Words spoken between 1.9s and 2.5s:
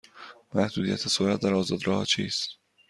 ها چیست؟